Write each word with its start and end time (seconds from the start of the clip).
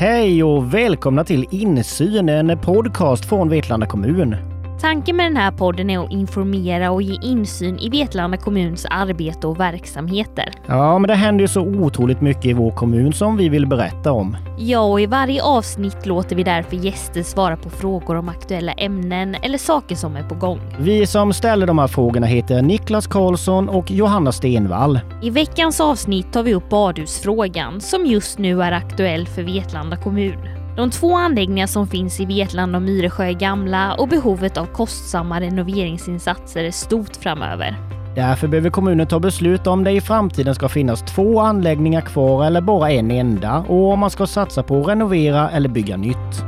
Hej 0.00 0.44
och 0.44 0.74
välkomna 0.74 1.24
till 1.24 1.46
Insyn, 1.50 2.28
en 2.28 2.58
podcast 2.58 3.24
från 3.24 3.48
Vetlanda 3.48 3.86
kommun. 3.86 4.36
Tanken 4.80 5.16
med 5.16 5.26
den 5.26 5.36
här 5.36 5.50
podden 5.50 5.90
är 5.90 5.98
att 5.98 6.12
informera 6.12 6.90
och 6.90 7.02
ge 7.02 7.18
insyn 7.22 7.78
i 7.78 7.88
Vetlanda 7.88 8.36
kommuns 8.36 8.86
arbete 8.90 9.46
och 9.46 9.60
verksamheter. 9.60 10.52
Ja, 10.66 10.98
men 10.98 11.08
det 11.08 11.14
händer 11.14 11.42
ju 11.42 11.48
så 11.48 11.60
otroligt 11.60 12.20
mycket 12.20 12.44
i 12.44 12.52
vår 12.52 12.70
kommun 12.70 13.12
som 13.12 13.36
vi 13.36 13.48
vill 13.48 13.66
berätta 13.66 14.12
om. 14.12 14.36
Ja, 14.58 14.80
och 14.80 15.00
i 15.00 15.06
varje 15.06 15.42
avsnitt 15.42 16.06
låter 16.06 16.36
vi 16.36 16.42
därför 16.42 16.76
gäster 16.76 17.22
svara 17.22 17.56
på 17.56 17.70
frågor 17.70 18.16
om 18.16 18.28
aktuella 18.28 18.72
ämnen 18.72 19.36
eller 19.42 19.58
saker 19.58 19.96
som 19.96 20.16
är 20.16 20.22
på 20.22 20.34
gång. 20.34 20.60
Vi 20.78 21.06
som 21.06 21.32
ställer 21.32 21.66
de 21.66 21.78
här 21.78 21.86
frågorna 21.86 22.26
heter 22.26 22.62
Niklas 22.62 23.06
Karlsson 23.06 23.68
och 23.68 23.90
Johanna 23.90 24.32
Stenvall. 24.32 25.00
I 25.22 25.30
veckans 25.30 25.80
avsnitt 25.80 26.32
tar 26.32 26.42
vi 26.42 26.54
upp 26.54 26.68
badhusfrågan 26.68 27.80
som 27.80 28.06
just 28.06 28.38
nu 28.38 28.62
är 28.62 28.72
aktuell 28.72 29.26
för 29.26 29.42
Vetlanda 29.42 29.96
kommun. 29.96 30.57
De 30.78 30.90
två 30.90 31.16
anläggningar 31.16 31.66
som 31.66 31.86
finns 31.86 32.20
i 32.20 32.24
Vetlanda 32.24 32.78
och 32.78 32.82
Myresjö 32.82 33.24
är 33.24 33.32
gamla 33.32 33.94
och 33.94 34.08
behovet 34.08 34.56
av 34.56 34.66
kostsamma 34.66 35.40
renoveringsinsatser 35.40 36.64
är 36.64 36.70
stort 36.70 37.16
framöver. 37.16 37.76
Därför 38.14 38.48
behöver 38.48 38.70
kommunen 38.70 39.06
ta 39.06 39.20
beslut 39.20 39.66
om 39.66 39.84
det 39.84 39.90
i 39.90 40.00
framtiden 40.00 40.54
ska 40.54 40.68
finnas 40.68 41.02
två 41.02 41.40
anläggningar 41.40 42.00
kvar 42.00 42.46
eller 42.46 42.60
bara 42.60 42.90
en 42.90 43.10
enda 43.10 43.58
och 43.58 43.92
om 43.92 43.98
man 43.98 44.10
ska 44.10 44.26
satsa 44.26 44.62
på 44.62 44.80
att 44.80 44.88
renovera 44.88 45.50
eller 45.50 45.68
bygga 45.68 45.96
nytt. 45.96 46.47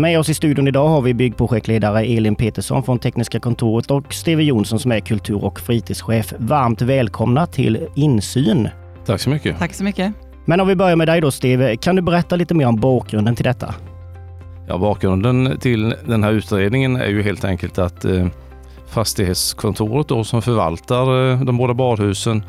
Med 0.00 0.18
oss 0.18 0.28
i 0.28 0.34
studion 0.34 0.68
idag 0.68 0.88
har 0.88 1.00
vi 1.00 1.14
byggprojektledare 1.14 2.04
Elin 2.04 2.34
Petersson 2.34 2.82
från 2.82 2.98
Tekniska 2.98 3.40
kontoret 3.40 3.90
och 3.90 4.14
Steve 4.14 4.42
Jonsson 4.42 4.78
som 4.78 4.92
är 4.92 5.00
kultur 5.00 5.44
och 5.44 5.60
fritidschef. 5.60 6.34
Varmt 6.38 6.82
välkomna 6.82 7.46
till 7.46 7.86
Insyn. 7.94 8.68
Tack 9.06 9.20
så 9.20 9.30
mycket. 9.30 9.58
Tack 9.58 9.74
så 9.74 9.84
mycket. 9.84 10.12
Men 10.44 10.60
om 10.60 10.68
vi 10.68 10.76
börjar 10.76 10.96
med 10.96 11.08
dig 11.08 11.20
då 11.20 11.30
Steve, 11.30 11.76
kan 11.76 11.96
du 11.96 12.02
berätta 12.02 12.36
lite 12.36 12.54
mer 12.54 12.66
om 12.66 12.76
bakgrunden 12.76 13.36
till 13.36 13.44
detta? 13.44 13.74
Ja, 14.68 14.78
bakgrunden 14.78 15.58
till 15.60 15.94
den 16.06 16.24
här 16.24 16.32
utredningen 16.32 16.96
är 16.96 17.08
ju 17.08 17.22
helt 17.22 17.44
enkelt 17.44 17.78
att 17.78 18.04
eh, 18.04 18.26
fastighetskontoret 18.88 20.08
då, 20.08 20.24
som 20.24 20.42
förvaltar 20.42 21.32
eh, 21.32 21.40
de 21.40 21.56
båda 21.56 21.74
badhusen 21.74 22.42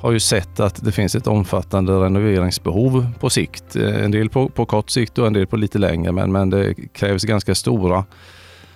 har 0.00 0.12
ju 0.12 0.20
sett 0.20 0.60
att 0.60 0.84
det 0.84 0.92
finns 0.92 1.14
ett 1.14 1.26
omfattande 1.26 1.92
renoveringsbehov 1.92 3.06
på 3.20 3.30
sikt. 3.30 3.76
Eh, 3.76 4.04
en 4.04 4.10
del 4.10 4.28
på, 4.28 4.48
på 4.48 4.66
kort 4.66 4.90
sikt 4.90 5.18
och 5.18 5.26
en 5.26 5.32
del 5.32 5.46
på 5.46 5.56
lite 5.56 5.78
längre, 5.78 6.12
men, 6.12 6.32
men 6.32 6.50
det 6.50 6.74
krävs 6.92 7.24
ganska 7.24 7.54
stora 7.54 8.04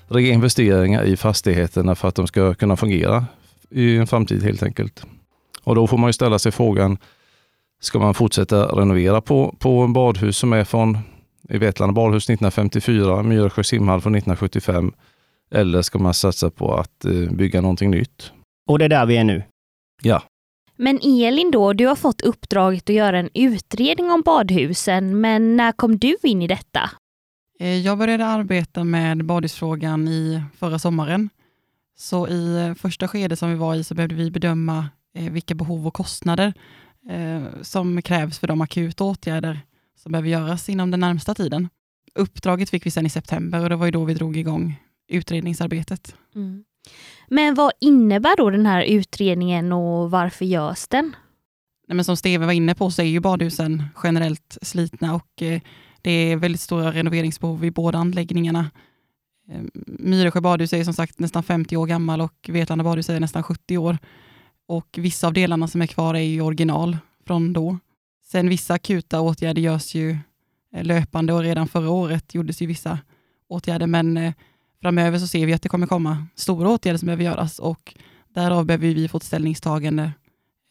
reinvesteringar 0.09 1.03
i 1.03 1.17
fastigheterna 1.17 1.95
för 1.95 2.09
att 2.09 2.15
de 2.15 2.27
ska 2.27 2.55
kunna 2.55 2.77
fungera 2.77 3.27
i 3.71 3.97
en 3.97 4.07
framtid 4.07 4.43
helt 4.43 4.62
enkelt. 4.62 5.07
Och 5.65 5.75
då 5.75 5.87
får 5.87 5.99
man 5.99 6.09
ju 6.09 6.12
ställa 6.12 6.39
sig 6.39 6.53
frågan, 6.53 6.99
ska 7.81 7.99
man 7.99 8.15
fortsätta 8.15 8.67
renovera 8.67 9.21
på, 9.21 9.55
på 9.59 9.87
badhus 9.87 10.37
som 10.37 10.53
är 10.53 10.65
från 10.65 10.99
i 11.49 11.59
Vetlanda 11.59 11.93
badhus 11.93 12.25
1954, 12.25 13.23
Myresjö 13.23 13.65
simhall 13.65 14.01
från 14.01 14.15
1975, 14.15 14.93
eller 15.55 15.83
ska 15.83 15.99
man 15.99 16.15
satsa 16.15 16.51
på 16.51 16.75
att 16.75 17.05
eh, 17.05 17.12
bygga 17.12 17.61
någonting 17.61 17.91
nytt? 17.91 18.33
Och 18.69 18.79
det 18.79 18.84
är 18.84 18.89
där 18.89 19.07
vi 19.07 19.17
är 19.17 19.25
nu? 19.25 19.43
Ja. 20.03 20.23
Men 20.83 20.98
Elin 21.03 21.50
då, 21.50 21.73
du 21.73 21.86
har 21.86 21.97
fått 21.97 22.20
uppdraget 22.20 22.83
att 22.83 22.95
göra 22.95 23.19
en 23.19 23.31
utredning 23.34 24.11
om 24.11 24.23
badhusen, 24.23 25.20
men 25.20 25.56
när 25.56 25.72
kom 25.72 25.98
du 25.98 26.17
in 26.22 26.42
i 26.42 26.47
detta? 26.47 26.91
Eh, 27.59 27.78
jag 27.78 27.98
började 27.98 28.27
arbeta 28.27 28.84
med 28.84 29.25
badhusfrågan 29.25 30.09
i 30.09 30.42
förra 30.56 30.78
sommaren. 30.78 31.28
Så 31.99 32.28
i 32.28 32.75
första 32.78 33.09
skedet 33.09 33.38
som 33.38 33.50
vi 33.50 33.56
var 33.56 33.75
i 33.75 33.84
så 33.84 33.94
behövde 33.94 34.15
vi 34.15 34.31
bedöma 34.31 34.88
eh, 35.15 35.32
vilka 35.32 35.55
behov 35.55 35.87
och 35.87 35.94
kostnader 35.94 36.53
eh, 37.10 37.62
som 37.62 38.03
krävs 38.03 38.38
för 38.38 38.47
de 38.47 38.60
akuta 38.60 39.05
åtgärder 39.05 39.60
som 40.03 40.12
behöver 40.12 40.28
göras 40.28 40.69
inom 40.69 40.91
den 40.91 41.00
närmsta 41.00 41.34
tiden. 41.34 41.69
Uppdraget 42.15 42.71
fick 42.71 42.87
vi 42.87 42.91
sedan 42.91 43.06
i 43.06 43.10
september 43.10 43.62
och 43.62 43.69
det 43.69 43.76
var 43.76 43.87
ju 43.87 43.93
då 43.93 44.05
vi 44.05 44.15
drog 44.15 44.37
igång 44.37 44.81
utredningsarbetet. 45.09 46.15
Mm. 46.34 46.65
Men 47.29 47.55
vad 47.55 47.73
innebär 47.81 48.37
då 48.37 48.51
den 48.51 48.67
här 48.67 48.83
utredningen 48.83 49.73
och 49.73 50.11
varför 50.11 50.45
görs 50.45 50.89
den? 50.89 51.17
Nej, 51.89 51.97
men 51.97 52.05
som 52.05 52.17
Steve 52.17 52.47
var 52.47 52.53
inne 52.53 52.75
på 52.75 52.91
så 52.91 53.03
är 53.03 53.07
ju 53.07 53.21
badhusen 53.21 53.85
generellt 54.03 54.59
slitna 54.63 55.15
och 55.15 55.43
eh, 55.43 55.61
det 56.03 56.11
är 56.11 56.37
väldigt 56.37 56.61
stora 56.61 56.93
renoveringsbehov 56.93 57.65
i 57.65 57.71
båda 57.71 57.99
anläggningarna. 57.99 58.71
Ehm, 59.51 59.71
Myresjö 59.87 60.41
badhus 60.41 60.73
är 60.73 60.85
som 60.85 60.95
sagt 60.95 61.19
nästan 61.19 61.43
50 61.43 61.77
år 61.77 61.87
gammal 61.87 62.21
och 62.21 62.49
Vetlanda 62.49 62.85
badhus 62.85 63.11
är 63.11 63.21
nästan 63.21 63.43
70 63.43 63.79
år. 63.79 63.99
Och 64.67 64.89
vissa 64.99 65.27
av 65.27 65.33
delarna 65.33 65.69
som 65.69 65.83
är 65.83 65.87
kvar 65.87 66.15
är 66.15 66.21
ju 66.21 66.41
original 66.41 66.97
från 67.27 67.53
då. 67.53 67.79
Sen 68.25 68.49
vissa 68.49 68.75
akuta 68.75 69.21
åtgärder 69.21 69.62
görs 69.62 69.95
ju 69.95 70.17
eh, 70.75 70.85
löpande 70.85 71.33
och 71.33 71.41
redan 71.41 71.69
förra 71.69 71.91
året 71.91 72.35
gjordes 72.35 72.62
ju 72.62 72.67
vissa 72.67 72.99
åtgärder, 73.49 73.87
men 73.87 74.17
eh, 74.17 74.33
framöver 74.83 75.19
så 75.19 75.27
ser 75.27 75.47
vi 75.47 75.53
att 75.53 75.63
det 75.63 75.69
kommer 75.69 75.87
komma 75.87 76.27
stora 76.35 76.69
åtgärder 76.69 76.99
som 76.99 77.07
behöver 77.07 77.25
göras 77.25 77.59
och 77.59 77.95
därav 78.35 78.67
behöver 78.67 78.87
vi 78.87 79.09
få 79.09 79.17
ett 79.17 79.23
ställningstagande 79.23 80.13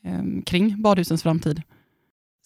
eh, 0.03 0.44
kring 0.46 0.81
badhusens 0.81 1.24
framtid. 1.24 1.62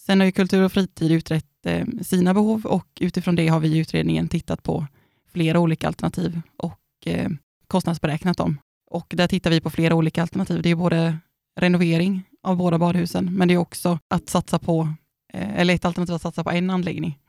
Sen 0.06 0.20
har 0.20 0.26
ju 0.26 0.32
Kultur 0.32 0.64
och 0.64 0.72
fritid 0.72 1.12
utrett 1.12 1.66
eh, 1.66 1.88
sina 2.02 2.34
behov 2.34 2.66
och 2.66 2.88
utifrån 3.00 3.36
det 3.36 3.48
har 3.48 3.60
vi 3.60 3.68
i 3.68 3.78
utredningen 3.78 4.28
tittat 4.28 4.64
på 4.64 4.88
flera 5.32 5.60
olika 5.60 5.88
alternativ 5.88 6.42
och 6.58 6.80
eh, 7.06 7.30
kostnadsberäknat 7.68 8.38
dem. 8.38 8.58
Och 8.92 9.14
där 9.18 9.28
tittar 9.28 9.50
vi 9.50 9.62
på 9.62 9.70
flera 9.70 9.96
olika 9.96 10.22
alternativ. 10.22 10.62
Det 10.62 10.70
är 10.70 10.76
både 10.76 11.18
renovering 11.60 12.24
av 12.44 12.58
båda 12.58 12.80
badhusen, 12.80 13.34
men 13.34 13.48
det 13.48 13.54
är 13.54 13.58
också 13.58 14.00
att 14.08 14.30
satsa 14.30 14.60
på, 14.60 14.94
eh, 15.34 15.60
eller 15.60 15.76
ett 15.76 15.86
alternativ 15.86 16.16
att 16.16 16.22
satsa 16.22 16.44
på 16.44 16.52
en 16.52 16.70
anläggning 16.70 17.20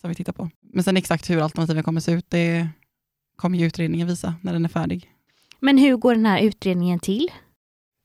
som 0.00 0.08
vi 0.08 0.14
tittar 0.14 0.32
på. 0.32 0.50
Men 0.72 0.84
sen 0.84 0.96
exakt 0.96 1.30
hur 1.30 1.40
alternativen 1.40 1.82
kommer 1.82 2.00
se 2.00 2.12
ut, 2.12 2.30
det 2.30 2.68
kommer 3.36 3.58
ju 3.58 3.66
utredningen 3.66 4.06
visa 4.06 4.34
när 4.40 4.52
den 4.52 4.64
är 4.64 4.68
färdig. 4.68 5.10
Men 5.60 5.78
hur 5.78 5.96
går 5.96 6.14
den 6.14 6.26
här 6.26 6.40
utredningen 6.40 6.98
till? 6.98 7.28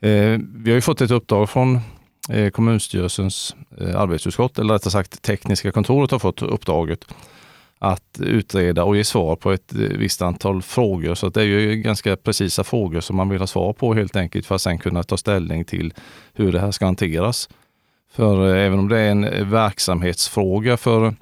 Eh, 0.01 0.39
vi 0.55 0.71
har 0.71 0.75
ju 0.75 0.81
fått 0.81 1.01
ett 1.01 1.11
uppdrag 1.11 1.49
från 1.49 1.79
eh, 2.29 2.49
kommunstyrelsens 2.49 3.55
eh, 3.77 3.99
arbetsutskott, 3.99 4.59
eller 4.59 4.73
rättare 4.73 4.91
sagt 4.91 5.21
tekniska 5.21 5.71
kontoret 5.71 6.11
har 6.11 6.19
fått 6.19 6.41
uppdraget 6.41 7.05
att 7.79 8.19
utreda 8.19 8.83
och 8.83 8.97
ge 8.97 9.03
svar 9.03 9.35
på 9.35 9.51
ett 9.51 9.73
eh, 9.73 9.79
visst 9.79 10.21
antal 10.21 10.61
frågor. 10.61 11.15
Så 11.15 11.29
det 11.29 11.41
är 11.41 11.45
ju 11.45 11.75
ganska 11.75 12.15
precisa 12.15 12.63
frågor 12.63 12.99
som 12.99 13.15
man 13.15 13.29
vill 13.29 13.39
ha 13.39 13.47
svar 13.47 13.73
på 13.73 13.93
helt 13.93 14.15
enkelt 14.15 14.45
för 14.45 14.55
att 14.55 14.61
sen 14.61 14.77
kunna 14.77 15.03
ta 15.03 15.17
ställning 15.17 15.65
till 15.65 15.93
hur 16.33 16.51
det 16.51 16.59
här 16.59 16.71
ska 16.71 16.85
hanteras. 16.85 17.49
För 18.11 18.55
eh, 18.55 18.65
även 18.65 18.79
om 18.79 18.89
det 18.89 18.99
är 18.99 19.11
en 19.11 19.49
verksamhetsfråga 19.49 20.77
för 20.77 21.15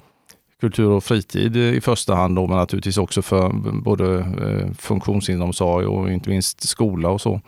kultur 0.60 0.88
och 0.88 1.04
fritid 1.04 1.56
i 1.56 1.80
första 1.80 2.14
hand, 2.14 2.36
då, 2.36 2.46
men 2.46 2.56
naturligtvis 2.56 2.98
också 2.98 3.22
för 3.22 3.50
både 3.82 4.18
eh, 4.18 4.72
funktionshinderomsorg 4.78 5.86
och 5.86 6.12
inte 6.12 6.30
minst 6.30 6.68
skola 6.68 7.08
och 7.08 7.20
så, 7.20 7.40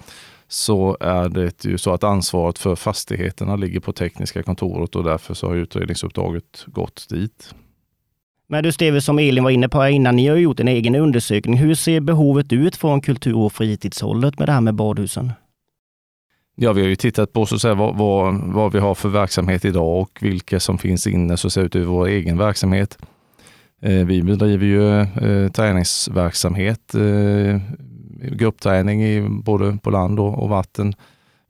så 0.49 0.97
är 1.01 1.29
det 1.29 1.65
ju 1.65 1.79
så 1.79 1.93
att 1.93 2.05
ansvaret 2.05 2.59
för 2.59 2.77
fastigheterna 2.77 3.57
ligger 3.57 3.81
på 3.81 3.93
tekniska 3.93 4.43
kontoret 4.43 4.97
och 4.97 5.05
därför 5.05 5.35
så 5.35 5.47
har 5.47 5.55
utredningsuppdraget 5.55 6.65
gått 6.67 7.07
dit. 7.09 7.55
Men 8.51 8.65
du 8.65 8.73
Steve, 8.73 9.01
som 9.01 9.19
Elin 9.19 9.45
var 9.45 9.51
inne 9.51 9.69
på 9.69 9.89
innan, 9.89 10.17
ni 10.17 10.27
har 10.27 10.37
gjort 10.37 10.61
en 10.61 10.69
egen 10.69 10.95
undersökning. 10.95 11.57
Hur 11.57 11.75
ser 11.75 12.01
behovet 12.01 12.53
ut 12.53 12.77
från 12.77 13.01
kultur 13.01 13.37
och 13.37 13.53
fritidshållet 13.53 14.39
med 14.39 14.49
det 14.49 14.53
här 14.53 14.61
med 14.61 14.75
badhusen? 14.75 15.33
Ja, 16.61 16.73
vi 16.73 16.81
har 16.81 16.89
ju 16.89 16.97
tittat 16.97 17.33
på 17.33 17.47
så 17.47 17.55
att 17.55 17.61
säga, 17.61 17.75
vad, 17.75 17.97
vad, 17.97 18.35
vad, 18.35 18.73
vi 18.73 18.79
har 18.79 18.95
för 18.95 19.09
verksamhet 19.09 19.65
idag 19.65 20.01
och 20.01 20.19
vilka 20.21 20.61
som 20.61 20.79
finns 20.79 21.07
inne 21.07 21.37
så 21.37 21.47
att 21.47 21.53
säga, 21.53 21.67
utöver 21.67 21.87
vår 21.87 22.07
egen 22.07 22.39
verksamhet. 22.39 22.99
Eh, 23.83 24.07
vi 24.07 24.23
bedriver 24.23 24.67
ju 24.67 25.01
eh, 25.01 25.51
träningsverksamhet, 25.51 26.95
eh, 26.95 27.61
gruppträning 28.33 29.05
i, 29.05 29.29
både 29.29 29.79
på 29.83 29.91
land 29.91 30.21
och, 30.21 30.43
och 30.43 30.49
vatten. 30.49 30.95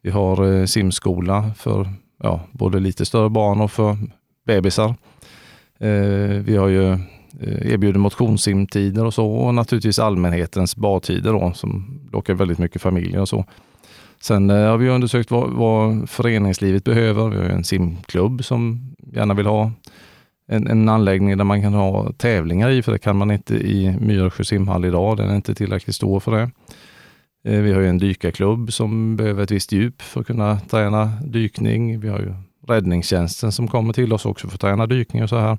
Vi 0.03 0.11
har 0.11 0.53
eh, 0.53 0.65
simskola 0.65 1.51
för 1.57 1.89
ja, 2.23 2.41
både 2.53 2.81
lite 2.81 3.07
större 3.07 3.31
barn 3.31 3.61
och 3.61 3.73
för 3.73 3.97
bebisar. 4.47 4.95
Eh, 5.79 6.41
vi 6.45 6.57
har 6.57 6.69
ju 6.69 6.93
eh, 7.41 7.73
erbjuder 7.73 7.99
motionssimtider 8.01 9.05
och 9.05 9.15
så 9.15 9.27
och 9.27 9.55
naturligtvis 9.55 9.99
allmänhetens 9.99 10.77
badtider 10.77 11.33
då, 11.33 11.53
som 11.55 12.01
lockar 12.13 12.35
väldigt 12.35 12.59
mycket 12.59 12.83
familjer 12.83 13.21
och 13.21 13.29
så. 13.29 13.45
Sen 14.21 14.51
eh, 14.51 14.57
har 14.57 14.79
vi 14.79 14.89
undersökt 14.89 15.31
vad, 15.31 15.51
vad 15.51 16.11
föreningslivet 16.11 16.85
behöver. 16.85 17.29
Vi 17.29 17.37
har 17.37 17.45
en 17.45 17.65
simklubb 17.65 18.45
som 18.45 18.81
gärna 19.13 19.35
vill 19.35 19.47
ha 19.47 19.73
en, 20.49 20.67
en, 20.67 20.89
anläggning 20.89 21.37
där 21.39 21.45
man 21.45 21.63
kan 21.63 21.75
ha 21.75 22.13
tävlingar 22.13 22.71
i, 22.71 22.83
för 22.83 22.93
det 22.93 22.99
kan 22.99 23.17
man 23.17 23.31
inte 23.31 23.55
i 23.55 23.97
Myresjö 24.01 24.45
simhall 24.45 24.85
idag. 24.85 25.17
Den 25.17 25.31
är 25.31 25.37
inte 25.37 25.55
tillräckligt 25.55 25.97
stor 25.97 26.21
för 26.21 26.33
det. 26.33 26.51
Eh, 27.45 27.61
vi 27.61 27.73
har 27.73 27.81
en 27.81 27.99
dykarklubb 27.99 28.73
som 28.73 29.17
behöver 29.17 29.43
ett 29.43 29.51
visst 29.51 29.73
djup 29.73 30.03
för 30.03 30.21
att 30.21 30.27
kunna 30.27 30.61
träna 30.61 31.13
dykning. 31.25 32.01
Vi 32.01 32.09
har 32.09 32.19
ju 32.19 32.35
räddningstjänsten 32.69 33.53
som 33.53 33.69
kommer 33.69 33.93
till 33.93 34.13
oss 34.13 34.27
också 34.27 34.49
för 34.49 34.55
att 34.55 34.61
träna 34.61 34.87
dykning 34.87 35.23
och 35.23 35.29
så 35.29 35.39
här. 35.39 35.59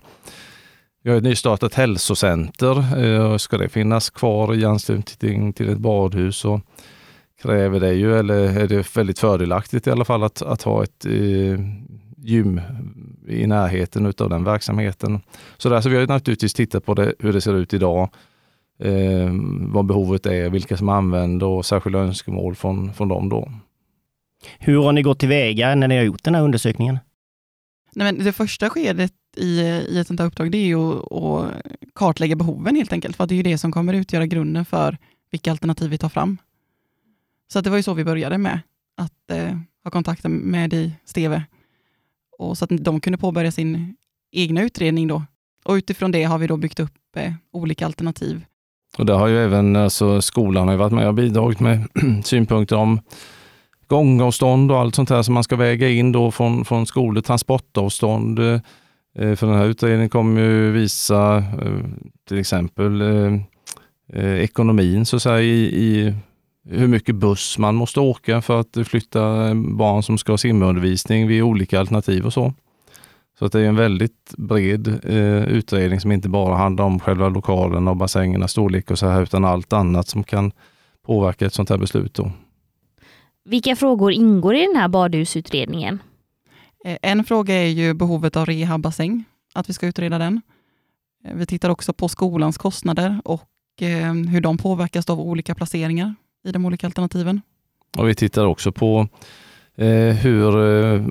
Vi 1.03 1.09
har 1.09 1.17
ett 1.17 1.23
nystartat 1.23 1.73
hälsocenter. 1.73 3.03
Eh, 3.03 3.37
ska 3.37 3.57
det 3.57 3.69
finnas 3.69 4.09
kvar 4.09 4.55
i 4.55 4.65
anslutning 4.65 5.53
till 5.53 5.69
ett 5.69 5.77
badhus 5.77 6.45
Och 6.45 6.61
kräver 7.41 7.79
det 7.79 7.93
ju, 7.93 8.19
eller 8.19 8.59
är 8.59 8.67
det 8.67 8.97
väldigt 8.97 9.19
fördelaktigt 9.19 9.87
i 9.87 9.91
alla 9.91 10.05
fall 10.05 10.23
att, 10.23 10.41
att 10.41 10.61
ha 10.61 10.83
ett 10.83 11.05
eh, 11.05 11.59
gym 12.17 12.61
i 13.27 13.47
närheten 13.47 14.05
av 14.05 14.29
den 14.29 14.43
verksamheten. 14.43 15.21
Så, 15.57 15.69
där, 15.69 15.81
så 15.81 15.89
vi 15.89 15.97
har 15.97 16.07
naturligtvis 16.07 16.53
tittat 16.53 16.85
på 16.85 16.93
det, 16.93 17.13
hur 17.19 17.33
det 17.33 17.41
ser 17.41 17.55
ut 17.55 17.73
idag, 17.73 18.09
eh, 18.79 19.29
vad 19.61 19.85
behovet 19.85 20.25
är, 20.25 20.49
vilka 20.49 20.77
som 20.77 20.89
använder 20.89 21.47
och 21.47 21.65
särskilda 21.65 21.99
önskemål 21.99 22.55
från, 22.55 22.93
från 22.93 23.07
dem. 23.07 23.29
Då. 23.29 23.51
Hur 24.59 24.83
har 24.83 24.91
ni 24.91 25.01
gått 25.01 25.19
tillväga 25.19 25.75
när 25.75 25.87
ni 25.87 25.97
har 25.97 26.03
gjort 26.03 26.23
den 26.23 26.35
här 26.35 26.43
undersökningen? 26.43 26.99
Nej, 27.95 28.13
men 28.13 28.25
det 28.25 28.33
första 28.33 28.69
skedet 28.69 29.13
i, 29.37 29.59
i 29.61 29.99
ett 29.99 30.07
sånt 30.07 30.19
här 30.19 30.27
uppdrag 30.27 30.51
det 30.51 30.57
är 30.57 30.65
ju 30.65 30.91
att, 30.91 31.11
att 31.11 31.53
kartlägga 31.95 32.35
behoven 32.35 32.75
helt 32.75 32.93
enkelt, 32.93 33.15
för 33.15 33.25
det 33.25 33.33
är 33.33 33.37
ju 33.37 33.43
det 33.43 33.57
som 33.57 33.71
kommer 33.71 33.93
utgöra 33.93 34.25
grunden 34.25 34.65
för 34.65 34.97
vilka 35.31 35.51
alternativ 35.51 35.89
vi 35.89 35.97
tar 35.97 36.09
fram. 36.09 36.37
Så 37.53 37.61
det 37.61 37.69
var 37.69 37.77
ju 37.77 37.83
så 37.83 37.93
vi 37.93 38.03
började 38.03 38.37
med, 38.37 38.59
att 38.97 39.31
eh, 39.31 39.57
ha 39.83 39.91
kontakt 39.91 40.25
med 40.27 40.69
dig, 40.69 40.99
Steve, 41.05 41.43
och 42.37 42.57
så 42.57 42.65
att 42.65 42.71
de 42.79 42.99
kunde 42.99 43.17
påbörja 43.17 43.51
sin 43.51 43.95
egna 44.31 44.61
utredning 44.61 45.07
då. 45.07 45.23
Och 45.65 45.73
utifrån 45.73 46.11
det 46.11 46.23
har 46.23 46.37
vi 46.37 46.47
då 46.47 46.57
byggt 46.57 46.79
upp 46.79 47.15
eh, 47.15 47.33
olika 47.51 47.85
alternativ. 47.85 48.45
Och 48.97 49.05
där 49.05 49.13
har 49.13 49.27
ju 49.27 49.37
även 49.37 49.75
alltså, 49.75 50.21
skolan 50.21 50.67
har 50.67 50.75
varit 50.75 50.93
med 50.93 51.07
och 51.07 51.13
bidragit 51.13 51.59
med 51.59 51.87
synpunkter 52.23 52.75
om 52.75 52.99
gångavstånd 53.87 54.71
och 54.71 54.79
allt 54.79 54.95
sånt 54.95 55.09
här 55.09 55.21
som 55.21 55.33
man 55.33 55.43
ska 55.43 55.55
väga 55.55 55.89
in 55.89 56.11
då 56.11 56.31
från, 56.31 56.65
från 56.65 56.85
skolor, 56.85 57.21
transportavstånd. 57.21 58.39
Eh, 58.39 59.35
för 59.35 59.47
den 59.47 59.55
här 59.55 59.65
utredningen 59.65 60.09
kommer 60.09 60.41
ju 60.41 60.71
visa 60.71 61.37
eh, 61.37 61.85
till 62.27 62.37
exempel 62.37 63.01
eh, 63.01 63.33
eh 64.13 64.43
ekonomin 64.43 65.05
så 65.05 65.15
att 65.15 65.21
säga, 65.21 65.41
i, 65.41 65.59
i 65.59 66.15
hur 66.63 66.87
mycket 66.87 67.15
buss 67.15 67.57
man 67.57 67.75
måste 67.75 67.99
åka 67.99 68.41
för 68.41 68.59
att 68.59 68.87
flytta 68.87 69.53
barn 69.55 70.03
som 70.03 70.17
ska 70.17 70.31
ha 70.31 70.37
simundervisning 70.37 71.27
vid 71.27 71.43
olika 71.43 71.79
alternativ 71.79 72.25
och 72.25 72.33
så. 72.33 72.53
Så 73.39 73.45
att 73.45 73.51
det 73.51 73.59
är 73.59 73.65
en 73.65 73.75
väldigt 73.75 74.33
bred 74.37 74.87
eh, 74.87 75.43
utredning 75.43 75.99
som 75.99 76.11
inte 76.11 76.29
bara 76.29 76.55
handlar 76.55 76.85
om 76.85 76.99
själva 76.99 77.29
lokalen 77.29 77.87
och 77.87 77.97
bassängernas 77.97 78.51
storlek 78.51 78.91
och 78.91 78.99
så 78.99 79.07
här, 79.07 79.21
utan 79.21 79.45
allt 79.45 79.73
annat 79.73 80.07
som 80.07 80.23
kan 80.23 80.51
påverka 81.05 81.45
ett 81.45 81.53
sånt 81.53 81.69
här 81.69 81.77
beslut. 81.77 82.13
Då. 82.13 82.31
Vilka 83.45 83.75
frågor 83.75 84.11
ingår 84.11 84.55
i 84.55 84.65
den 84.65 84.75
här 84.75 84.87
badhusutredningen? 84.87 85.99
Eh, 86.85 86.97
en 87.01 87.23
fråga 87.23 87.55
är 87.55 87.67
ju 87.67 87.93
behovet 87.93 88.35
av 88.35 88.45
rehabbassäng, 88.45 89.23
att 89.53 89.69
vi 89.69 89.73
ska 89.73 89.87
utreda 89.87 90.17
den. 90.17 90.41
Eh, 91.25 91.35
vi 91.35 91.45
tittar 91.45 91.69
också 91.69 91.93
på 91.93 92.07
skolans 92.07 92.57
kostnader 92.57 93.21
och 93.25 93.49
eh, 93.81 94.13
hur 94.13 94.41
de 94.41 94.57
påverkas 94.57 95.09
av 95.09 95.19
olika 95.19 95.55
placeringar 95.55 96.15
i 96.43 96.51
de 96.51 96.65
olika 96.65 96.87
alternativen. 96.87 97.41
Och 97.97 98.09
vi 98.09 98.15
tittar 98.15 98.45
också 98.45 98.71
på 98.71 99.07
eh, 99.75 100.15
hur 100.15 100.73
eh, 100.95 101.01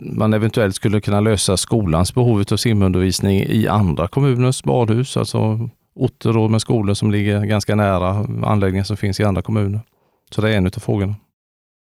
man 0.00 0.34
eventuellt 0.34 0.76
skulle 0.76 1.00
kunna 1.00 1.20
lösa 1.20 1.56
skolans 1.56 2.14
behov 2.14 2.44
av 2.50 2.56
simundervisning 2.56 3.40
i 3.40 3.68
andra 3.68 4.08
kommuners 4.08 4.62
badhus, 4.62 5.16
alltså 5.16 5.68
orter 5.94 6.48
med 6.48 6.60
skolor 6.60 6.94
som 6.94 7.10
ligger 7.10 7.44
ganska 7.44 7.74
nära 7.74 8.08
anläggningar 8.46 8.84
som 8.84 8.96
finns 8.96 9.20
i 9.20 9.24
andra 9.24 9.42
kommuner. 9.42 9.80
Så 10.30 10.40
det 10.40 10.50
är 10.50 10.56
en 10.56 10.66
av 10.66 10.70
frågorna. 10.70 11.14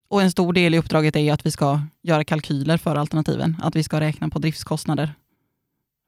Och 0.09 0.21
en 0.21 0.31
stor 0.31 0.53
del 0.53 0.73
i 0.73 0.77
uppdraget 0.77 1.15
är 1.15 1.33
att 1.33 1.45
vi 1.45 1.51
ska 1.51 1.81
göra 2.01 2.23
kalkyler 2.23 2.77
för 2.77 2.95
alternativen, 2.95 3.57
att 3.63 3.75
vi 3.75 3.83
ska 3.83 3.99
räkna 3.99 4.29
på 4.29 4.39
driftskostnader 4.39 5.13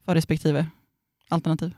för 0.06 0.16
respektive 0.16 0.66
alternativ. 1.30 1.74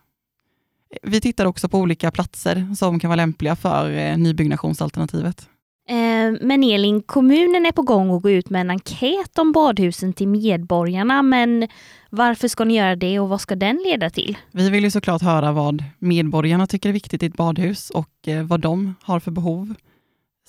Vi 1.03 1.21
tittar 1.21 1.45
också 1.45 1.69
på 1.69 1.79
olika 1.79 2.11
platser 2.11 2.75
som 2.77 2.99
kan 2.99 3.09
vara 3.09 3.15
lämpliga 3.15 3.55
för 3.55 3.91
eh, 3.91 4.17
nybyggnationsalternativet. 4.17 5.49
Eh, 5.89 6.33
men 6.41 6.63
Elin, 6.63 7.01
kommunen 7.01 7.65
är 7.65 7.71
på 7.71 7.81
gång 7.81 8.15
att 8.15 8.21
gå 8.21 8.29
ut 8.29 8.49
med 8.49 8.61
en 8.61 8.69
enkät 8.69 9.37
om 9.37 9.51
badhusen 9.51 10.13
till 10.13 10.27
medborgarna, 10.27 11.23
men 11.23 11.67
varför 12.09 12.47
ska 12.47 12.63
ni 12.63 12.77
göra 12.77 12.95
det 12.95 13.19
och 13.19 13.29
vad 13.29 13.41
ska 13.41 13.55
den 13.55 13.83
leda 13.85 14.09
till? 14.09 14.37
Vi 14.51 14.69
vill 14.69 14.83
ju 14.83 14.91
såklart 14.91 15.21
höra 15.21 15.51
vad 15.51 15.83
medborgarna 15.99 16.67
tycker 16.67 16.89
är 16.89 16.93
viktigt 16.93 17.23
i 17.23 17.25
ett 17.25 17.37
badhus 17.37 17.89
och 17.89 18.27
eh, 18.27 18.43
vad 18.43 18.59
de 18.59 18.95
har 19.01 19.19
för 19.19 19.31
behov. 19.31 19.73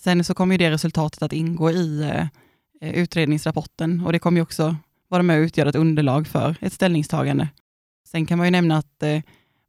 Sen 0.00 0.24
så 0.24 0.34
kommer 0.34 0.58
det 0.58 0.70
resultatet 0.70 1.22
att 1.22 1.32
ingå 1.32 1.70
i 1.70 2.12
utredningsrapporten 2.80 4.02
och 4.06 4.12
det 4.12 4.18
kommer 4.18 4.40
också 4.40 4.76
vara 5.08 5.22
med 5.22 5.38
och 5.38 5.44
utgöra 5.44 5.68
ett 5.68 5.76
underlag 5.76 6.26
för 6.26 6.56
ett 6.60 6.72
ställningstagande. 6.72 7.48
Sen 8.08 8.26
kan 8.26 8.38
man 8.38 8.46
ju 8.46 8.50
nämna 8.50 8.78
att 8.78 9.02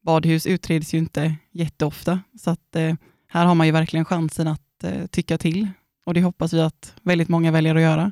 badhus 0.07 0.48
utreds 0.48 0.94
ju 0.94 0.98
inte 0.98 1.36
jätteofta, 1.51 2.19
så 2.39 2.50
att 2.50 2.75
eh, 2.75 2.95
här 3.27 3.45
har 3.45 3.56
man 3.56 3.68
ju 3.68 3.74
verkligen 3.74 4.06
chansen 4.06 4.48
att 4.48 4.83
eh, 4.83 5.06
tycka 5.06 5.38
till 5.38 5.68
och 6.06 6.13
det 6.13 6.21
hoppas 6.21 6.54
vi 6.54 6.62
att 6.62 6.95
väldigt 7.01 7.30
många 7.30 7.51
väljer 7.51 7.75
att 7.75 7.81
göra. 7.81 8.12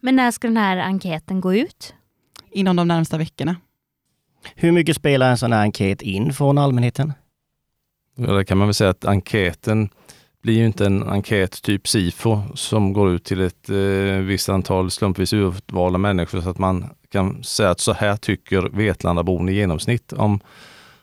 Men 0.00 0.16
när 0.16 0.30
ska 0.30 0.46
den 0.46 0.56
här 0.56 0.76
enkäten 0.76 1.40
gå 1.40 1.54
ut? 1.54 1.94
Inom 2.50 2.76
de 2.76 2.88
närmsta 2.88 3.18
veckorna. 3.18 3.56
Hur 4.54 4.72
mycket 4.72 4.96
spelar 4.96 5.30
en 5.30 5.38
sån 5.38 5.52
här 5.52 5.60
enkät 5.60 6.02
in 6.02 6.32
från 6.32 6.58
allmänheten? 6.58 7.12
Ja, 8.16 8.32
det 8.32 8.44
kan 8.44 8.58
man 8.58 8.66
väl 8.66 8.74
säga 8.74 8.90
att 8.90 9.04
enkäten 9.04 9.88
blir 10.46 10.56
ju 10.56 10.66
inte 10.66 10.86
en 10.86 11.08
enkät 11.08 11.62
typ 11.62 11.88
SIFO 11.88 12.42
som 12.54 12.92
går 12.92 13.10
ut 13.10 13.24
till 13.24 13.40
ett 13.40 13.70
eh, 13.70 14.24
visst 14.24 14.48
antal 14.48 14.90
slumpvis 14.90 15.32
urvalda 15.32 15.98
människor 15.98 16.40
så 16.40 16.50
att 16.50 16.58
man 16.58 16.84
kan 17.12 17.44
säga 17.44 17.70
att 17.70 17.80
så 17.80 17.92
här 17.92 18.16
tycker 18.16 18.62
Vetlandabon 18.62 19.48
i 19.48 19.52
genomsnitt 19.52 20.12
om, 20.12 20.40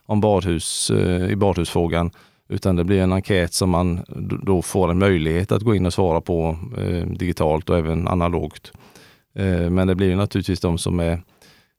om 0.06 0.22
badhus, 0.22 0.90
eh, 0.90 1.32
i 1.32 1.36
badhusfrågan. 1.36 2.12
Utan 2.50 2.76
det 2.76 2.84
blir 2.84 3.02
en 3.02 3.14
enkät 3.14 3.54
som 3.54 3.70
man 3.70 4.04
då 4.44 4.62
får 4.62 4.92
en 4.92 5.00
möjlighet 5.00 5.52
att 5.52 5.62
gå 5.62 5.76
in 5.76 5.86
och 5.86 5.94
svara 5.94 6.22
på 6.22 6.58
eh, 6.78 7.08
digitalt 7.08 7.70
och 7.70 7.78
även 7.78 8.08
analogt. 8.08 8.72
Eh, 9.36 9.70
men 9.70 9.88
det 9.88 9.96
blir 9.96 10.16
naturligtvis 10.16 10.60
de 10.60 10.78
som 10.78 11.00
är 11.00 11.22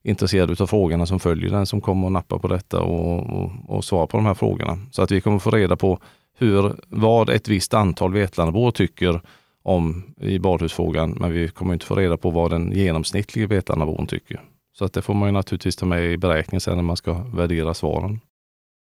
intresserade 0.02 0.62
av 0.62 0.66
frågorna 0.66 1.06
som 1.06 1.20
följer 1.20 1.50
den 1.50 1.66
som 1.66 1.80
kommer 1.80 2.06
och 2.06 2.12
nappa 2.12 2.38
på 2.38 2.48
detta 2.48 2.80
och, 2.80 3.42
och, 3.42 3.50
och 3.66 3.84
svara 3.84 4.06
på 4.06 4.16
de 4.16 4.26
här 4.26 4.34
frågorna. 4.34 4.78
Så 4.90 5.02
att 5.02 5.10
vi 5.10 5.20
kommer 5.20 5.38
få 5.38 5.50
reda 5.50 5.76
på 5.76 5.98
hur, 6.38 6.74
vad 6.88 7.30
ett 7.30 7.48
visst 7.48 7.74
antal 7.74 8.12
Vetlandabor 8.12 8.70
tycker 8.70 9.20
om 9.62 10.14
i 10.20 10.38
badhusfrågan, 10.38 11.10
men 11.10 11.32
vi 11.32 11.48
kommer 11.48 11.72
inte 11.72 11.86
få 11.86 11.94
reda 11.94 12.16
på 12.16 12.30
vad 12.30 12.50
den 12.50 12.72
genomsnittliga 12.72 13.46
Vetlandabon 13.46 14.06
tycker. 14.06 14.40
Så 14.78 14.84
att 14.84 14.92
det 14.92 15.02
får 15.02 15.14
man 15.14 15.28
ju 15.28 15.32
naturligtvis 15.32 15.76
ta 15.76 15.86
med 15.86 16.04
i 16.04 16.16
beräkningen 16.16 16.60
sen 16.60 16.76
när 16.76 16.82
man 16.82 16.96
ska 16.96 17.12
värdera 17.12 17.74
svaren. 17.74 18.20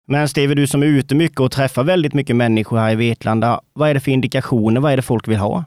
Men 0.07 0.29
Steve, 0.29 0.55
du 0.55 0.67
som 0.67 0.83
är 0.83 0.87
ute 0.87 1.15
mycket 1.15 1.39
och 1.39 1.51
träffar 1.51 1.83
väldigt 1.83 2.13
mycket 2.13 2.35
människor 2.35 2.77
här 2.77 2.91
i 2.91 2.95
Vetlanda, 2.95 3.61
vad 3.73 3.89
är 3.89 3.93
det 3.93 3.99
för 3.99 4.11
indikationer? 4.11 4.81
Vad 4.81 4.91
är 4.91 4.95
det 4.95 5.01
folk 5.01 5.27
vill 5.27 5.37
ha? 5.37 5.65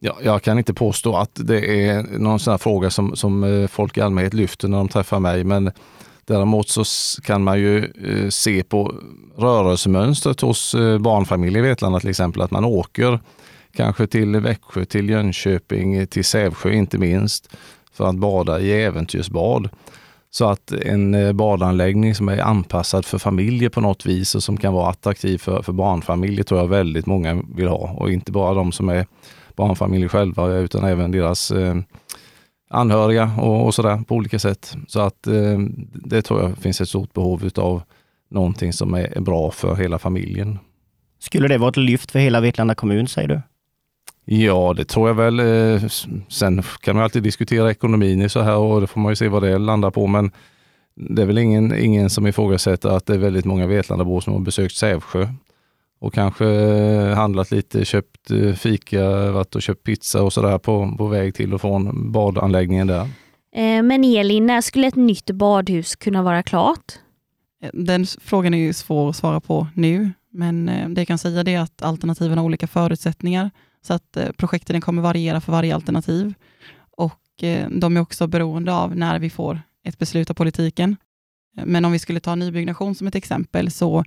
Ja, 0.00 0.16
jag 0.22 0.42
kan 0.42 0.58
inte 0.58 0.74
påstå 0.74 1.16
att 1.16 1.30
det 1.34 1.86
är 1.86 2.02
någon 2.02 2.38
sån 2.38 2.50
här 2.50 2.58
fråga 2.58 2.90
som, 2.90 3.16
som 3.16 3.44
eh, 3.44 3.66
folk 3.66 3.96
i 3.96 4.00
allmänhet 4.00 4.34
lyfter 4.34 4.68
när 4.68 4.78
de 4.78 4.88
träffar 4.88 5.20
mig, 5.20 5.44
men 5.44 5.72
Däremot 6.26 6.68
så 6.68 6.84
kan 7.22 7.44
man 7.44 7.58
ju 7.58 7.84
eh, 7.84 8.28
se 8.28 8.62
på 8.62 8.94
rörelsemönstret 9.36 10.40
hos 10.40 10.74
eh, 10.74 10.98
barnfamiljer 10.98 11.64
i 11.64 11.68
Vetlanda 11.68 12.00
till 12.00 12.10
exempel, 12.10 12.42
att 12.42 12.50
man 12.50 12.64
åker 12.64 13.20
kanske 13.76 14.06
till 14.06 14.40
Växjö, 14.40 14.84
till 14.84 15.10
Jönköping, 15.10 16.06
till 16.06 16.24
Sävsjö 16.24 16.72
inte 16.72 16.98
minst, 16.98 17.56
för 17.92 18.08
att 18.08 18.16
bada 18.16 18.60
i 18.60 18.82
äventyrsbad. 18.82 19.68
Så 20.30 20.48
att 20.48 20.72
en 20.72 21.14
eh, 21.14 21.32
badanläggning 21.32 22.14
som 22.14 22.28
är 22.28 22.38
anpassad 22.38 23.04
för 23.04 23.18
familjer 23.18 23.68
på 23.68 23.80
något 23.80 24.06
vis 24.06 24.34
och 24.34 24.42
som 24.42 24.56
kan 24.56 24.72
vara 24.72 24.90
attraktiv 24.90 25.38
för, 25.38 25.62
för 25.62 25.72
barnfamiljer 25.72 26.44
tror 26.44 26.60
jag 26.60 26.68
väldigt 26.68 27.06
många 27.06 27.42
vill 27.54 27.68
ha. 27.68 27.90
Och 27.96 28.12
inte 28.12 28.32
bara 28.32 28.54
de 28.54 28.72
som 28.72 28.88
är 28.88 29.06
barnfamiljer 29.54 30.08
själva 30.08 30.48
utan 30.48 30.84
även 30.84 31.10
deras 31.10 31.50
eh, 31.50 31.74
anhöriga 32.68 33.30
och, 33.38 33.66
och 33.66 33.74
sådär 33.74 34.02
på 34.08 34.14
olika 34.14 34.38
sätt. 34.38 34.76
Så 34.88 35.00
att 35.00 35.26
eh, 35.26 35.58
det 35.94 36.22
tror 36.22 36.42
jag 36.42 36.58
finns 36.58 36.80
ett 36.80 36.88
stort 36.88 37.12
behov 37.12 37.50
av 37.56 37.82
någonting 38.30 38.72
som 38.72 38.94
är 38.94 39.20
bra 39.20 39.50
för 39.50 39.74
hela 39.74 39.98
familjen. 39.98 40.58
Skulle 41.18 41.48
det 41.48 41.58
vara 41.58 41.70
ett 41.70 41.76
lyft 41.76 42.10
för 42.10 42.18
hela 42.18 42.40
Vetlanda 42.40 42.74
kommun, 42.74 43.08
säger 43.08 43.28
du? 43.28 43.40
Ja, 44.24 44.74
det 44.76 44.84
tror 44.84 45.08
jag 45.08 45.14
väl. 45.14 45.40
Eh, 45.40 45.88
sen 46.28 46.62
kan 46.80 46.96
man 46.96 47.04
alltid 47.04 47.22
diskutera 47.22 47.70
ekonomin 47.70 48.22
i 48.22 48.28
så 48.28 48.40
här 48.40 48.56
och 48.56 48.80
det 48.80 48.86
får 48.86 49.00
man 49.00 49.12
ju 49.12 49.16
se 49.16 49.28
vad 49.28 49.42
det 49.42 49.58
landar 49.58 49.90
på. 49.90 50.06
Men 50.06 50.30
det 50.94 51.22
är 51.22 51.26
väl 51.26 51.38
ingen, 51.38 51.74
ingen 51.74 52.10
som 52.10 52.26
ifrågasätter 52.26 52.88
att 52.88 53.06
det 53.06 53.14
är 53.14 53.18
väldigt 53.18 53.44
många 53.44 53.66
Vetlandabor 53.66 54.20
som 54.20 54.32
har 54.32 54.40
besökt 54.40 54.74
Sävsjö 54.74 55.28
och 56.06 56.14
kanske 56.14 56.46
eh, 56.46 57.14
handlat 57.14 57.50
lite, 57.50 57.84
köpt 57.84 58.30
eh, 58.30 58.52
fika, 58.52 59.30
varit 59.30 59.54
och 59.54 59.62
köpt 59.62 59.82
pizza 59.82 60.22
och 60.22 60.32
sådär 60.32 60.58
på, 60.58 60.94
på 60.98 61.06
väg 61.06 61.34
till 61.34 61.54
och 61.54 61.60
från 61.60 62.12
badanläggningen 62.12 62.86
där. 62.86 63.08
Men 63.82 64.04
Elin, 64.04 64.46
när 64.46 64.60
skulle 64.60 64.86
ett 64.86 64.96
nytt 64.96 65.30
badhus 65.30 65.96
kunna 65.96 66.22
vara 66.22 66.42
klart? 66.42 66.92
Den 67.72 68.06
frågan 68.20 68.54
är 68.54 68.58
ju 68.58 68.72
svår 68.72 69.10
att 69.10 69.16
svara 69.16 69.40
på 69.40 69.66
nu, 69.74 70.10
men 70.32 70.66
det 70.66 71.00
jag 71.00 71.08
kan 71.08 71.18
säga 71.18 71.40
är 71.40 71.60
att 71.60 71.82
alternativen 71.82 72.38
har 72.38 72.44
olika 72.44 72.66
förutsättningar. 72.66 73.50
Så 73.86 73.94
att 73.94 74.16
eh, 74.16 74.32
projekten 74.32 74.80
kommer 74.80 75.02
variera 75.02 75.40
för 75.40 75.52
varje 75.52 75.74
alternativ. 75.74 76.34
Och 76.96 77.42
eh, 77.42 77.68
de 77.70 77.96
är 77.96 78.00
också 78.00 78.26
beroende 78.26 78.74
av 78.74 78.96
när 78.96 79.18
vi 79.18 79.30
får 79.30 79.60
ett 79.84 79.98
beslut 79.98 80.30
av 80.30 80.34
politiken. 80.34 80.96
Men 81.64 81.84
om 81.84 81.92
vi 81.92 81.98
skulle 81.98 82.20
ta 82.20 82.34
nybyggnation 82.34 82.94
som 82.94 83.06
ett 83.06 83.14
exempel 83.14 83.70
så 83.70 83.98
eh, 83.98 84.04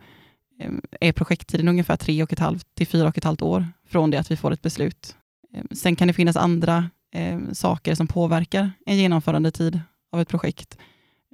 är 1.00 1.12
projekttiden 1.12 1.68
ungefär 1.68 1.98
tre 1.98 2.24
och 2.24 2.34
ett 2.34 2.40
halvt 2.40 2.76
till 2.76 2.88
fyra 2.88 3.08
och 3.08 3.18
ett 3.18 3.24
halvt 3.24 3.42
år 3.42 3.68
från 3.88 4.12
det 4.12 4.20
att 4.20 4.32
vi 4.32 4.36
får 4.36 4.52
ett 4.52 4.62
beslut. 4.62 5.16
Eh, 5.54 5.64
sen 5.72 5.96
kan 5.96 6.08
det 6.08 6.14
finnas 6.14 6.36
andra 6.36 6.90
eh, 7.14 7.40
saker 7.54 7.96
som 7.96 8.08
påverkar 8.08 8.72
en 8.86 8.98
genomförandetid 8.98 9.82
av 10.12 10.22
ett 10.22 10.30
projekt. 10.30 10.78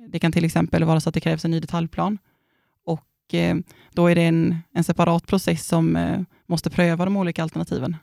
Det 0.10 0.20
kan 0.20 0.32
till 0.32 0.46
exempel 0.46 0.84
vara 0.84 1.00
så 1.00 1.10
att 1.10 1.14
det 1.14 1.22
krävs 1.22 1.46
en 1.46 1.52
ny 1.52 1.60
detaljplan 1.60 2.18
och 2.86 3.36
då 3.94 4.08
är 4.08 4.16
det 4.16 4.22
en, 4.22 4.58
en 4.74 4.84
separat 4.84 5.28
process 5.28 5.68
som 5.68 5.96
eh, 5.96 6.20
måste 6.46 6.70
pröva 6.70 7.06
de 7.06 7.18
olika 7.18 7.44
alternativen 7.44 7.98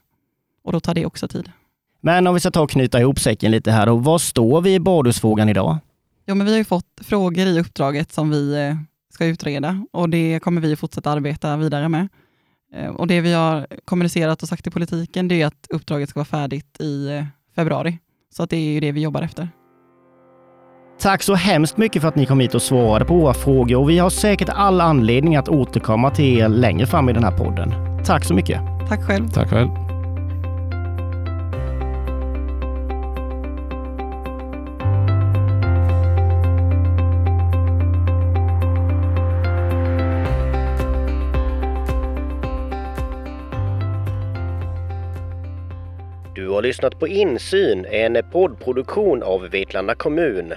och 0.65 0.73
då 0.73 0.81
tar 0.81 0.95
det 0.95 1.07
också 1.07 1.29
tid. 1.29 1.53
Men 2.01 2.27
om 2.27 2.35
vi 2.35 2.41
ska 2.41 2.51
ta 2.51 2.61
och 2.61 2.71
knyta 2.71 3.01
ihop 3.01 3.21
säcken 3.21 3.51
lite 3.51 3.71
här 3.71 3.87
då. 3.87 3.97
Var 3.97 4.19
står 4.19 4.61
vi 4.61 4.75
i 4.75 4.81
badhusfrågan 4.81 5.49
idag? 5.49 5.79
Ja, 6.25 6.35
men 6.35 6.47
vi 6.47 6.53
har 6.53 6.59
ju 6.59 6.65
fått 6.65 7.01
frågor 7.01 7.47
i 7.47 7.61
uppdraget 7.61 8.13
som 8.13 8.31
vi 8.31 8.55
eh, 8.55 8.77
ska 9.13 9.27
utreda 9.27 9.87
och 9.93 10.09
det 10.09 10.41
kommer 10.43 10.61
vi 10.61 10.77
fortsätta 10.77 11.11
arbeta 11.11 11.57
vidare 11.57 11.89
med. 11.89 12.09
Eh, 12.75 12.91
och 12.91 13.07
Det 13.07 13.21
vi 13.21 13.33
har 13.33 13.67
kommunicerat 13.85 14.43
och 14.43 14.49
sagt 14.49 14.63
till 14.63 14.73
politiken 14.73 15.29
det 15.29 15.43
är 15.43 15.47
att 15.47 15.67
uppdraget 15.71 16.09
ska 16.09 16.21
vara 16.21 16.25
färdigt 16.25 16.81
i 16.81 17.09
eh, 17.09 17.25
februari. 17.55 17.99
Så 18.31 18.43
att 18.43 18.51
det 18.51 18.57
är 18.57 18.73
ju 18.73 18.81
det 18.81 18.93
vi 18.93 19.01
jobbar 19.01 19.23
efter. 19.23 19.49
Tack 20.99 21.23
så 21.23 21.35
hemskt 21.35 21.77
mycket 21.77 22.03
för 22.03 22.09
att 22.09 22.17
ni 22.17 22.27
kom 22.27 22.41
hit 22.41 22.55
och 22.55 22.63
svarade 22.63 23.05
på 23.05 23.15
våra 23.15 23.35
frågor 23.35 23.79
och 23.79 23.91
vi 23.91 23.99
har 23.99 24.11
säkert 24.11 24.49
all 24.49 24.81
anledning 24.81 25.37
att 25.37 25.49
återkomma 25.49 26.11
till 26.11 26.39
er 26.39 26.49
längre 26.49 26.87
fram 26.87 27.09
i 27.09 27.13
den 27.13 27.25
här 27.25 27.39
podden. 27.39 27.73
Tack 28.05 28.25
så 28.25 28.35
mycket. 28.35 28.61
Tack 28.89 29.07
själv. 29.07 29.29
Tack 29.29 29.51
själv. 29.51 29.92
Har 46.63 46.69
lyssnat 46.69 46.99
på 46.99 47.09
Insyn, 47.09 47.85
en 47.85 48.19
poddproduktion 48.33 49.23
av 49.23 49.49
Vetlanda 49.51 49.95
kommun. 49.95 50.53